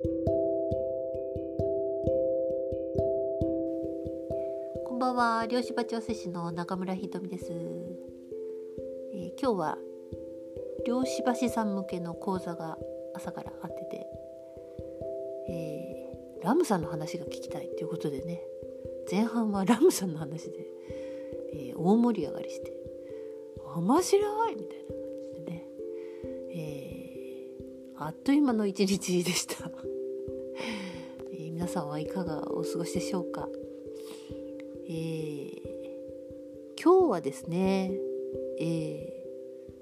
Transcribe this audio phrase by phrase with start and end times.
[0.00, 0.10] こ
[4.94, 9.78] んばんは漁師場調整師の中村ひとみです、えー、今日は
[10.86, 12.78] 漁師橋さん向けの講座が
[13.16, 14.06] 朝からあってて、
[15.48, 18.40] えー、ラムさんの話が聞きたいということでね
[19.10, 20.58] 前半はラムさんの話で、
[21.54, 22.72] えー、大盛り上がりして
[23.74, 24.96] 面白いみたいな感
[25.34, 25.66] じでね、
[26.54, 29.67] えー、あっという間の一日でした、
[31.58, 33.48] 皆さんはいかがお過ごしでしょうか、
[34.88, 35.56] えー、
[36.80, 37.90] 今日はですね、
[38.60, 39.08] えー、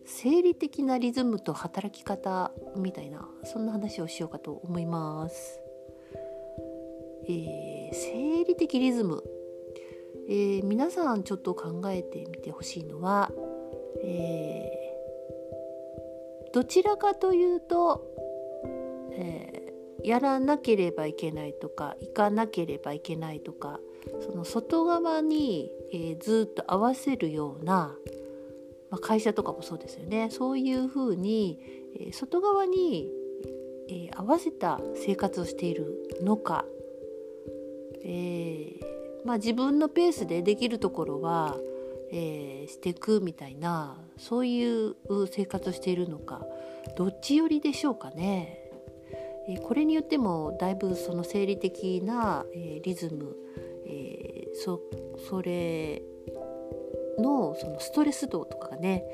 [0.07, 5.61] 生理的なリズムと働き方みたいなそんな話をしようかと思います。
[7.29, 9.23] えー、生理的リズム、
[10.30, 13.30] えー、皆さんちょっと考えてみてほしいのは、
[14.02, 18.02] えー、どちらかというと、
[19.13, 19.55] え
[20.06, 23.80] やらなければいけないとか行かなければいけないとか
[24.24, 27.96] その外側に、えずっと合わせるような
[28.90, 31.59] まあ、会社とかもそうですよねそういうふうに、
[31.99, 33.09] えー、外側に、
[33.88, 36.65] えー、合わせた生活をしているのか、
[38.04, 38.73] え
[39.24, 41.57] まあ、自分のペースでできるところは、
[42.12, 44.95] え、していくみたいなそういう
[45.30, 46.46] 生活をしているのか
[46.96, 48.65] どっち寄りでしょうかね。
[49.49, 53.37] えこれによってもだいぶその生理的な、えリズム、
[53.87, 54.80] えそ
[55.29, 56.02] それ
[57.19, 59.05] のそのストレス度とかがね、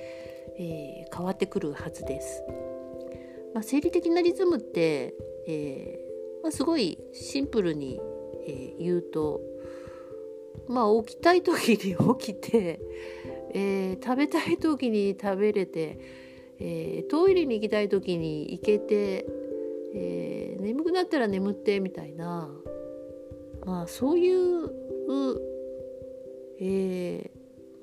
[0.58, 2.42] え、変わってくるはずです。
[3.54, 5.14] まあ、生理的なリズムって、
[5.46, 6.00] え
[6.42, 8.00] まあ、すごいシンプルに、
[8.46, 9.40] え、言うと、
[10.68, 12.80] まあ、起きたい時に起きて、
[13.54, 15.98] えー、食べたい時に食べれて、
[16.58, 19.26] えー、トイレに行きたい時に行けて、
[19.94, 22.48] えー、眠くなったら眠ってみたいな、
[23.64, 24.70] まあ、そういう、
[26.60, 27.30] え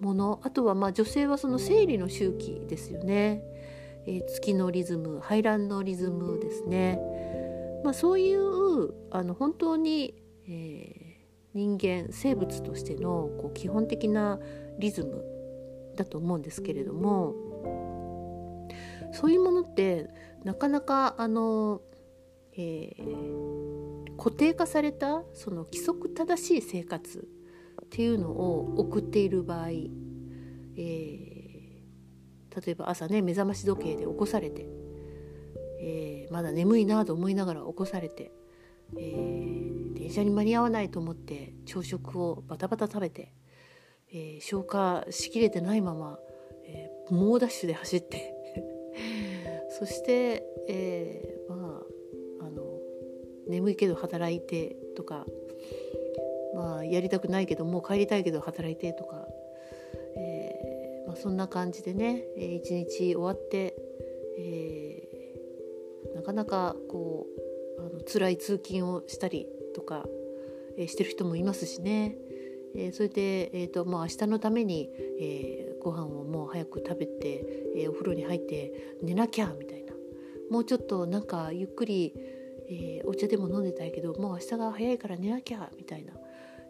[0.01, 0.39] ー、もの。
[0.43, 3.43] あとはまあ女性はその生理の周期ですよね、
[4.05, 6.99] えー、月のリズム排卵のリズムですね、
[7.83, 10.15] まあ、そういうあの本当に、
[10.47, 11.17] え、
[11.53, 14.39] 人間生物としてのこう基本的な
[14.77, 15.23] リズム
[15.95, 17.33] だと思うんですけれども
[19.11, 20.09] そういうものって
[20.43, 21.81] なかなかあの、
[22.61, 27.25] えー、固定化されたその規則正しい生活
[27.85, 31.45] っていうのを送っている場合、えー、
[32.65, 34.67] 例えば朝ね目覚まし時計で起こされて、
[35.79, 38.33] えー、まだ眠いなと思いながら起こされて、
[38.97, 43.31] えー、電車に間に合わないと思って朝食をバタバタ食べて、
[44.11, 46.19] え消化しきれてないまま、
[46.65, 48.33] え猛ダッシュで走って
[49.69, 51.68] そして、えまあ
[53.49, 55.25] 眠いけど働いてとか
[56.59, 59.27] まあ、やりたくないけどもう帰りたいけど働いてとか、
[60.17, 63.75] えー、まあ、そんな感じでね一日終わって、
[64.37, 67.27] えー、なかなかこ
[67.77, 70.05] うあの辛い通勤をしたりとか、
[70.77, 72.17] え、してる人もいますしね、
[72.75, 74.89] えそれで、えーともう明日のために、
[75.21, 77.45] えー、ご飯をもう早く食べて、
[77.77, 79.93] えお風呂に入って寝なきゃみたいな。
[80.49, 82.13] もうちょっとなんかゆっくり
[82.69, 86.13] えー、お茶でも飲んでたいけどもう明日が早いから寝なきゃみたいな、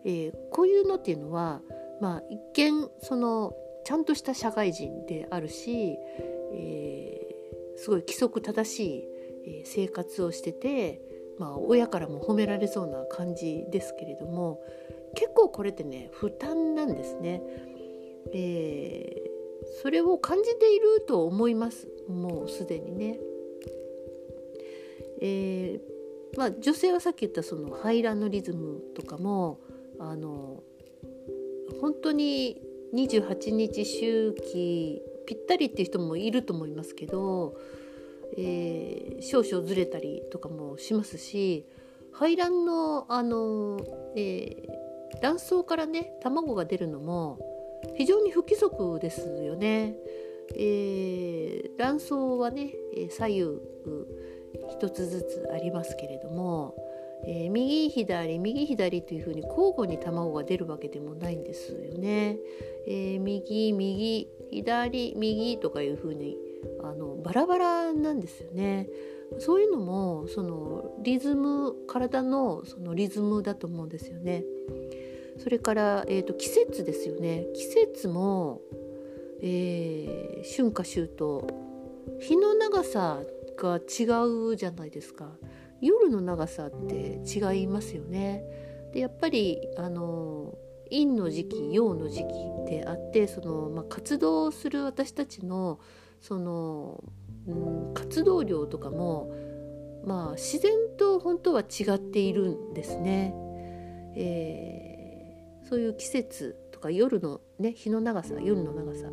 [0.06, 1.62] えー、こういうのっていうのは、
[2.02, 5.98] まあ、一見そのちゃんとした社会人であるし、
[6.54, 9.04] えー、すごい規則正しい、
[9.48, 11.02] え生活をしてて、
[11.38, 14.62] まあ、親からも褒められそうな感じですけれども
[15.16, 17.42] 結構これってね負担なんですね。
[18.34, 23.20] えー、それを感じていると思いますもうすでにね。
[25.22, 29.60] えー、まあ、女性はさっき言ったその排卵のリズムとかも
[30.00, 30.64] あの
[31.82, 32.62] 本当に
[32.94, 37.56] 28日周期ぴったりっていう人もいると思いますけど、
[38.38, 41.66] えー、少々ずれたりとかもしますし
[42.12, 43.80] 排卵のあの、
[44.16, 47.38] えー、卵巣からね卵が出るのも
[47.96, 49.96] 非常に不規則ですよね。
[50.56, 52.74] えー、卵巣はね
[53.12, 53.44] 左右
[54.70, 56.76] 一つずつありますけれども、
[57.26, 62.38] えー、右左右左というふうに交互に卵が出るわけでもないんですよね。
[62.88, 66.38] えー、右右左右とかいうふうに
[66.82, 68.90] あのバラバラなんですよね。
[69.38, 74.44] そういうのもそのリズム体のそのリズムだと思うんですよね。
[75.40, 78.62] それから、えーと、季節ですよね季節も、
[79.42, 81.48] えー、春夏秋冬
[82.20, 83.22] 日の長さ
[83.60, 84.06] が違
[84.52, 85.30] うじゃないですか
[85.82, 88.44] 夜の長さって違いますよね。
[88.94, 90.58] でやっぱりあの
[90.90, 95.80] 陰の時期陽の時期であってその、まあ、活動する私たちの
[96.22, 97.04] その、
[97.48, 97.54] う
[97.92, 99.32] ん、活動量とかも、
[100.04, 103.34] まあ、自然と本当は違っているんですね。
[104.16, 109.10] えー、そういう季節とか夜の、ね、日の長さ夜の長さ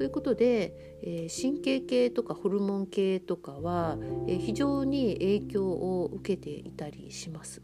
[0.00, 3.98] そういうことで、えー、神経系とかホルモン系とかは、
[4.28, 7.60] えー、非常に影響を受けていたりします。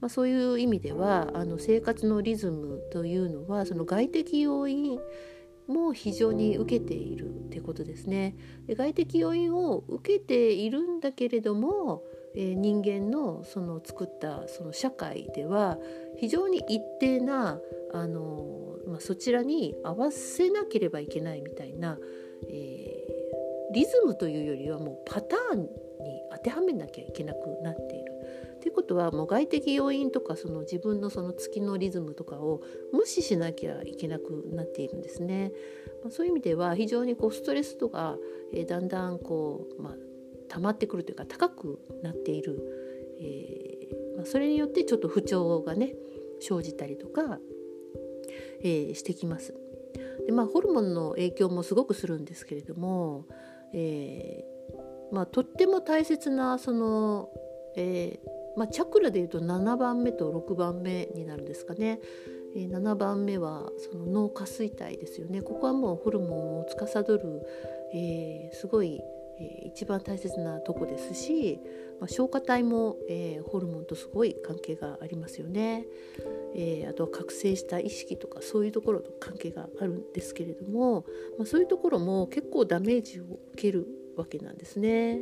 [0.00, 5.00] まあ、そういう意味ではあの生活のリズムというのはその外的要因
[5.66, 8.36] も非常に受けているっていうことですね。
[8.68, 12.04] で外的要因を受けているんだけれども、
[12.36, 15.78] えー、人間のその作ったその社会では
[16.16, 17.58] 非常に一定な
[17.92, 21.98] あの、まあ、そちらに合わせなければいけないみたいな、
[22.48, 25.68] えー、リズムというよりはもうパターンに
[26.32, 28.12] 当てはめなきゃいけなくなっている。
[28.60, 32.60] ということはもう外的要因とかその自分のその月のリズムとかを
[32.92, 35.52] 無視しなきゃいけなくなっているんですね。
[36.02, 38.18] まあ、そういう意味では非常にこうストレスとか、
[38.52, 39.94] えー、だんだんこう、まあ、
[40.48, 42.60] 溜まってくるというか高くなっている、
[43.20, 45.94] えーまあ、それによってちょっと不調がね
[46.40, 47.38] 生じたりとか、
[48.62, 49.54] えー、してきます。
[50.26, 53.26] でまあ、ホルモンの影響もすごくするんですけれども、
[53.72, 57.30] えーまあ、とっても大切なその、
[57.76, 62.00] えーまあ、チャクラでいうと7番目と6番目になるんですかね。
[62.56, 67.46] え、7番目はその脳下垂体ですよねここはもうホルモンを司る、
[67.94, 69.00] えー、すごい、
[69.38, 71.60] えー、一番大切なとこですし、
[72.00, 75.84] まあ、消化体も、えー、ホルモンとすごい関係がありますよね、
[76.54, 81.04] えー、あとは覚醒した意識とかそういうところと関係があるんですけれども、
[81.38, 83.86] まあ、そういうところも結構ダメージを受ける
[84.16, 85.20] わけなんですね。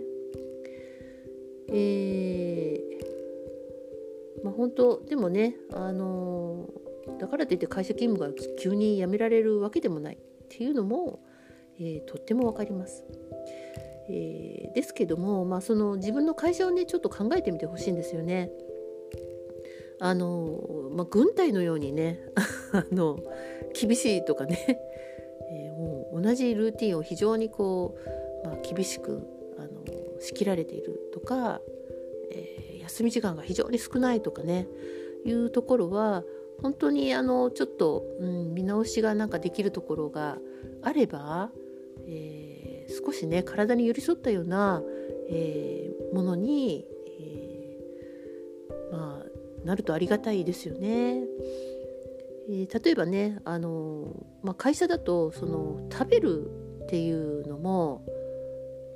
[1.70, 3.18] えー
[4.44, 6.68] まあ、本当でもね、あの、
[7.18, 11.20] だからといって会社勤務が急に辞められるわけでもないっていうのも、
[11.80, 13.04] え、とっても分かります。
[14.08, 18.50] えー、ですけども、まあ、その自分の会社をねちょっと考えてみてほしいんですよね。
[20.00, 20.60] あの
[20.92, 22.20] まあ、軍隊のようにね
[22.72, 23.18] あの
[23.74, 24.80] 厳しいとかね、
[25.50, 27.96] えー、もう同じルーティンを非常にこ
[28.44, 29.20] う、まあ、厳しく
[29.58, 29.68] あの
[30.20, 31.60] 仕切られているとか、
[32.30, 34.66] えー休み時間が非常に少ないとかね
[35.24, 36.24] いうところは
[36.62, 40.38] 本当にあのちょっと、うん、見直しがなんかできるところが
[40.82, 41.50] あれば、
[42.06, 42.47] えー、
[42.88, 44.82] 少しね体に寄り添ったような、
[45.28, 46.86] えー、ものに、
[47.20, 51.22] えー、まあ、なるとありがたいですよね。
[52.50, 56.50] え例えばねあの、まあ、会社だとその食べる
[56.84, 58.02] っていうのも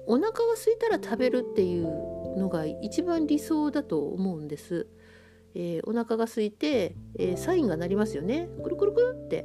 [0.07, 1.87] お腹が空いたら食べるっていう
[2.39, 4.87] のが一番理想だと思うんです。
[5.55, 9.45] えー、お腹が空いて、えー、サインが鳴りますよねくるくるくるって、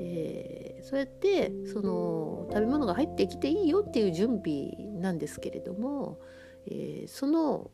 [0.00, 6.20] えー、そうやってその食べ物が入ってきていいよっていう準備なんですけれども、
[6.68, 7.72] えー、その、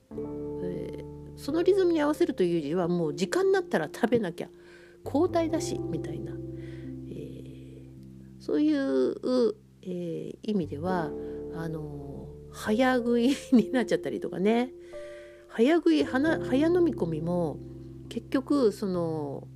[0.64, 1.04] えー、
[1.36, 4.48] そのリズムに合わせるというよりはもう時間になったら食べなきゃ
[5.04, 6.32] 交代だしみたいな、
[7.10, 7.90] え
[8.40, 11.10] そういう、え意味では
[11.54, 14.72] あの早食いになっちゃったりとかね。
[15.48, 16.18] 早食い早
[16.68, 17.58] 飲み込みも
[18.08, 19.48] 結局その、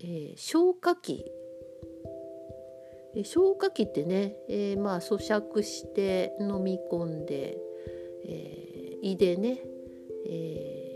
[0.00, 1.30] え、消化器
[3.22, 7.56] 消化器ってね、えー、まあ咀嚼して飲み込んで、
[8.26, 9.60] えー、胃でね、
[10.26, 10.94] えー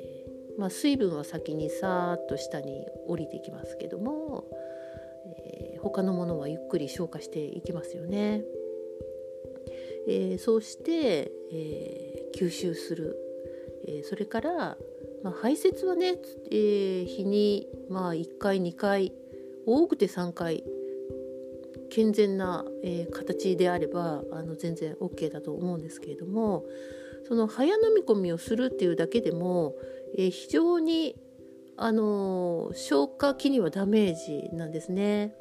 [0.58, 4.44] まあ、水分は先にさーっと下に降りていきますけども、
[5.46, 8.42] えー、他のものはゆっくり消化していきますよね。
[10.08, 13.16] え、そうして、え、吸収する、
[13.86, 14.76] えそれから、
[15.22, 16.18] まあ、排泄はね、
[16.50, 19.12] え日に、まあ、1回2回
[19.66, 20.64] 多くて3回
[21.90, 26.64] 健全な、え形であればあの全然 OK だと思うんですけれども
[27.26, 29.74] その早飲み込みをするっていうだけでも、
[30.16, 31.16] え非常に
[31.76, 35.34] あの消化器にはダメージなんですね。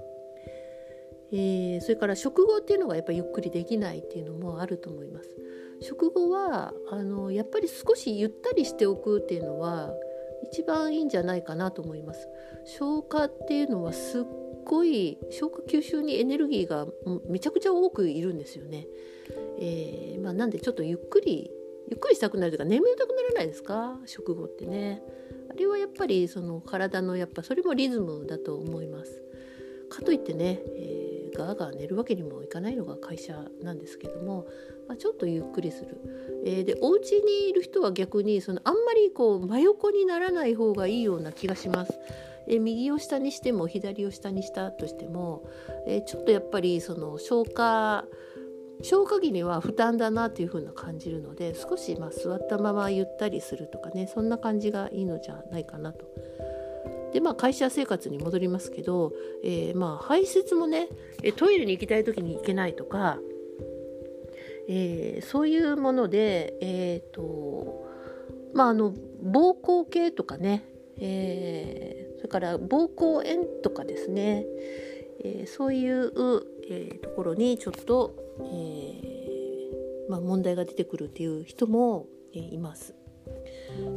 [1.31, 5.29] えー、それから食後っていうのがやっぱりゆっくりできないっていうのもあると思います。
[5.81, 9.93] 食後はあのやっぱり少しゆったりしておくっていうのは
[10.51, 12.27] 一番いいんじゃないかなと思います。
[12.65, 14.23] 消化っていうのはすっ
[14.67, 16.87] ごい消化吸収にエネルギーが
[17.27, 18.87] めちゃくちゃ多くいるんですよね。
[19.59, 21.49] えー、まあ、なんでちょっとゆっくり
[21.89, 23.97] ゆっくりしたくなるというか眠りたくならないですか？
[24.05, 25.01] 食後ってね。
[25.49, 29.21] あれはやっぱりその体のやっぱそれもリズムだと思います。
[29.89, 31.07] かといってね、えー
[31.37, 34.47] ガーガー寝るわけにもいかないのが会社なんですけども
[34.87, 36.01] まあ、ちょっとゆっくりする。
[36.45, 41.93] えー、でお家にいる人は逆にそのあんまりこう真横にならない方がいいような気がします。
[42.47, 45.43] え右を下にしても左を下にしたとしても、
[45.85, 48.05] えちょっとやっぱりその消化
[48.81, 56.05] 消化器には負担だなっていう風な感じるので少しま座ったままゆったりするとかねそんな感じがいいのじゃないかなと。
[57.13, 59.13] でまあ会社生活に戻りますけど、
[59.43, 60.89] えー、まあ排泄もね
[61.37, 63.17] トイレに行きたい時に行けないとか、
[64.67, 67.87] えー、そういうものでえっ、ー、と
[68.53, 70.63] まああの膀胱系とかね、
[70.99, 74.45] えそれから膀胱炎とかですね、
[75.23, 76.11] えそういう、
[76.69, 82.95] えところにちょっとえー、まあ、問題が出てくるっていう人も、えー、います。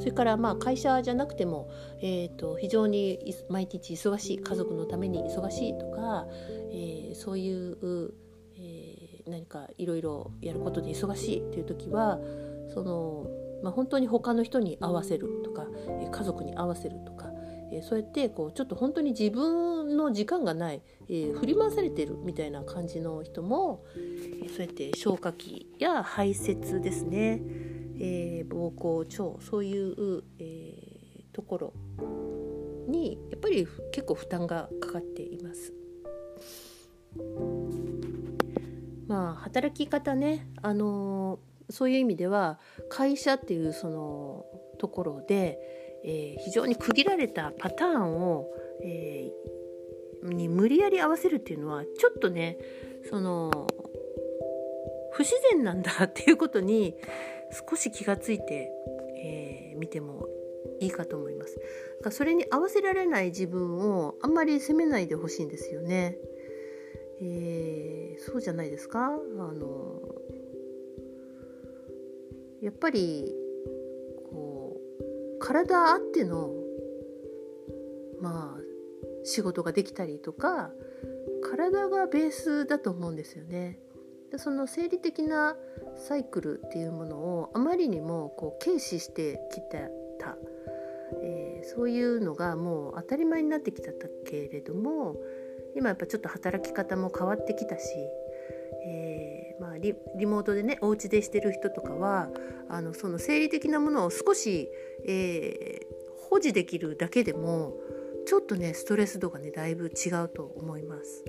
[0.00, 1.70] それからまあ会社じゃなくても、
[2.02, 6.26] えー、と非常に毎日忙しい家族のために忙しいとか、
[6.72, 8.12] えー、そういう、
[8.56, 12.18] えー、何かいろいろやることで忙しいという時は
[12.74, 13.26] その、
[13.62, 15.66] まあ、本当に他の人に合わせるとか
[16.10, 17.19] 家族に合わせるとか
[17.72, 23.84] えそうやってこうちょっと本当に自分の時間がない、えー、振り回されてるみたいな感じの人も、
[24.44, 27.40] えそうやって消化器や排泄ですね、
[27.98, 31.72] えー、膀胱腸そういう、えー、ところ
[32.88, 35.72] にやっぱり結構負担がかかっています。
[39.06, 42.58] まあ働き方ね、あのそういう意味では
[42.88, 44.44] 会社っていうその
[44.78, 48.50] ところで、えー、非常に区切られたパターンを、
[48.82, 52.58] えー、に無理やり合わせるっていうのはちょっとね
[53.08, 53.66] その
[55.12, 56.94] 不自然なんだっていうことに
[57.68, 58.70] 少し気がついて、
[59.22, 60.28] えー、見ても
[60.80, 61.60] いいかと思います。
[62.10, 66.16] それに合わせられない自分をあんまり責めないでほしいんですよね。
[67.20, 69.06] えー、そうじゃないですか？
[69.06, 69.10] あ
[69.52, 70.00] の
[72.62, 73.34] やっぱり
[75.50, 76.52] 体あっての
[78.20, 78.60] まあ
[79.24, 80.70] 仕事ができたりとか
[81.42, 83.80] 体がベースだと思うんですよね。
[84.30, 85.56] でその生理的な
[85.96, 89.90] サイクルっていうものをあまりにもこう軽視してきて
[90.20, 90.36] た、
[91.20, 93.90] えー、そういうのがもう当たり前になってきた
[94.24, 95.16] けれども
[95.74, 97.82] 今やっぱちょっと働き方も変わってきたし、
[98.86, 99.94] えー、まあリ、
[100.26, 102.28] モートでねお家でしてる人とかは
[102.68, 104.68] あのその生理的なものを少し、
[105.06, 107.74] えー、保持できるだけでも
[108.26, 111.24] ちょっとねストレス度がねだいぶ違うと思います。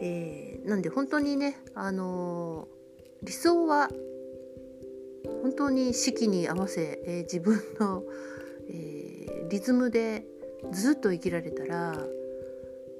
[0.00, 3.88] えー、なんで本当にね、あのー、理想は
[5.42, 8.02] 本当に四季に合わせ、えー、自分の、
[8.68, 10.24] えー、リズムで
[10.72, 11.94] ずっと生きられたら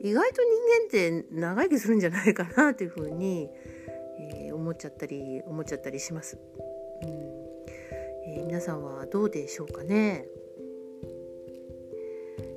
[0.00, 0.42] 意外と
[0.90, 3.48] 人間って長生きするんじゃないかなというふうに、
[4.34, 6.38] えー、思っちゃったり思っちゃったりします。
[7.02, 7.08] うん
[8.28, 10.26] えー、皆さんはどうでしょうかね。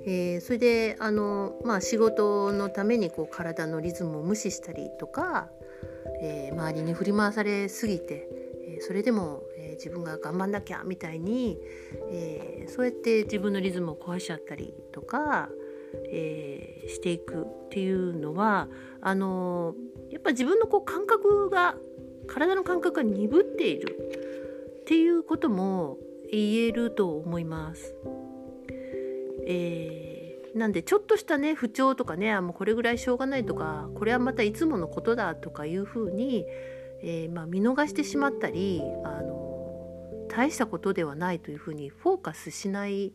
[0.05, 5.49] えー、それであの、まあ、仕事のためにこう体のリズムを無視したりとか、
[6.21, 8.27] えー、周りに振り回されすぎて、
[8.67, 11.57] えー、それでも、え自分が頑張んなきゃみたいに、
[12.11, 15.49] えそうやって自分のリズムを壊しちゃったりとか、
[16.11, 18.67] えー、していくっていうのは
[19.01, 19.75] あのー、
[20.11, 21.75] やっぱ自分のこう感覚が
[22.27, 23.97] 体の感覚が鈍っている
[24.81, 25.97] っていうことも
[26.31, 27.95] 言えると思います。
[29.45, 36.45] えー、なんでちょっとしたね不調とかねあもうこれぐらいしょうがないとかこれはまたいつものことだとかいうふうに、
[37.01, 43.13] えー、まあ、見逃してしまったりあの大したことではないというふうにフォーカスしない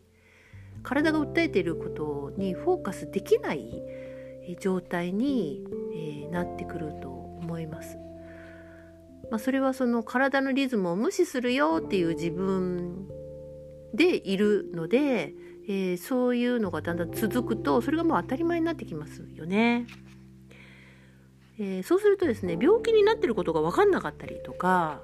[0.82, 3.82] 体が訴えていることにフォーカスできない
[4.60, 5.64] 状態に、
[6.34, 7.96] なってくると思います。
[9.30, 13.08] まあ、それはその体のリズムを無視するよっていう自分
[13.94, 15.32] でいるので、
[15.66, 19.86] えー、そういうのがだんだん続くとそれがもう当たり前になってきますよね。
[21.58, 25.00] えー、そうするとですね病気になってることが分かんなかったりとか、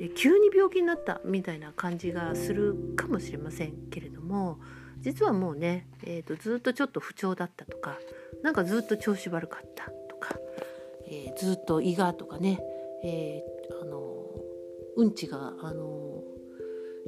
[0.00, 4.58] えー、急に病気になったみたいな感じがするかもしれませんけれども
[5.00, 7.96] 実はもうね、えーと、ずっとちょっと不調だったとか
[8.42, 10.38] なんかずっと調子悪かったか、
[11.06, 12.60] えー、ずっと胃がとかね、
[13.04, 14.26] えー、あの
[14.96, 16.22] うんちがあの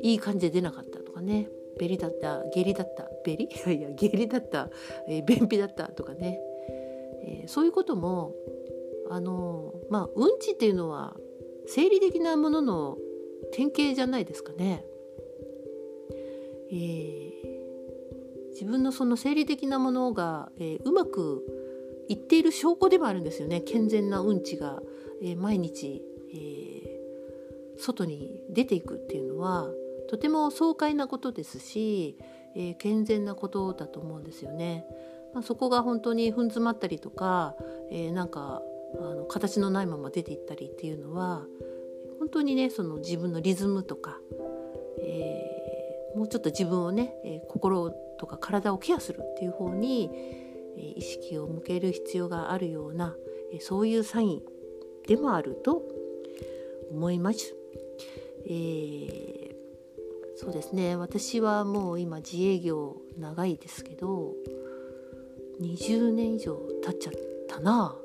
[0.03, 1.49] いい感じで出なかったとかね
[1.79, 4.71] ベリだった下痢だったベリ いやいや下痢だった、
[5.09, 6.41] えー、便秘だったとかね、
[7.25, 8.35] えー、そういうことも
[9.11, 11.17] あのまあうんちっていうのは
[11.67, 12.99] 生理的なものの
[13.53, 14.85] 典型じゃないですかね。
[16.71, 17.29] えー
[18.59, 21.45] 自分のその生理的なものが、えー、うまく
[22.09, 24.81] いっている証拠でもあるんですよね健全なうんちが、
[25.23, 26.03] えー、毎日、
[26.35, 26.99] え
[27.79, 29.69] 外に出ていくっていうのは
[30.09, 32.17] とても爽快なことですし、
[32.57, 34.85] えー、健全なことだと思うんですよね。
[35.35, 37.55] まあ、そこが本当に踏ん詰まったりとか、
[37.91, 38.63] えー、なんか
[38.99, 41.45] あの形のないまま出ていったりっていうのは
[42.19, 44.19] 本当にねその自分のリズムとか、
[45.03, 50.11] えー、もうちょっと自分をね、え、心とか体をケアするっていう方に、
[50.81, 53.17] 意識を向ける必要があるような、
[53.53, 54.43] えそういうサイン
[55.07, 55.83] でもあると
[56.91, 57.55] 思います。
[58.47, 59.55] えー、
[60.37, 64.33] そうですね私はもう今自営業長いですけど
[65.61, 67.13] 20年以上経っちゃっ
[67.49, 67.97] たな。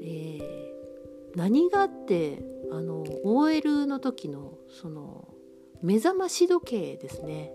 [0.00, 5.28] えー、何があってあの OL の時のその
[5.82, 7.52] 目覚まし時計ですね。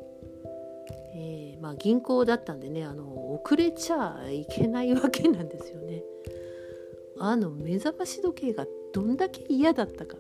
[1.20, 6.02] えー、まあ、銀行だったんでねあの遅れちゃいけないわけなんですよね。
[7.20, 10.16] あの目覚まし時計がどんだけ嫌だったか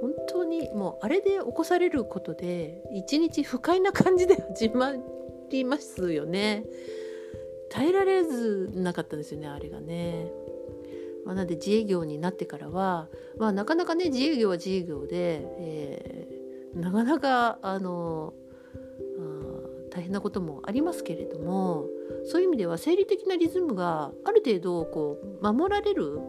[0.00, 4.94] 本当にもうあれで起こされることで一日不快な感じで始ま
[5.50, 6.64] りますよね
[7.70, 10.32] 耐えられずなかったんですよねあれがね。
[11.26, 18.32] まあ、なので自営業になってからは、まあ、なかなかね自営業は自営業で、えー、なかなかあの
[19.96, 21.86] 大変なこともありますけれども
[22.26, 26.20] そういう意味では生理的なリズムがある程度こう守られる、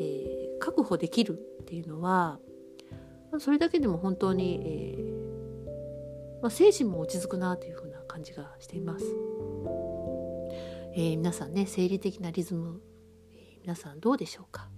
[0.00, 2.38] えー、確保できるっていうのは
[3.38, 9.04] それだけでも本当に、えー、まあ、精神も落ち着くなというふうな感じがしています。
[10.94, 12.82] えー、皆さんね生理的なリズム、
[13.34, 14.68] え、皆さんどうでしょうか、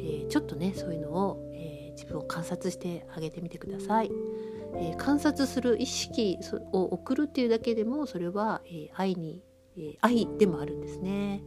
[0.00, 4.10] えちょっとねそういうのを、え自分を観察してあげてみてください。
[4.76, 6.38] え観察する意識
[6.72, 9.42] を送るっていうだけでもそれは、え愛に、
[9.76, 11.42] え愛でもあるんですね。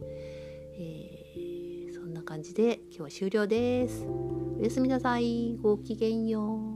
[0.78, 4.06] えそんな感じで今日は終了です。
[4.06, 5.56] おやすみなさい。
[5.62, 6.71] ごきげんよう。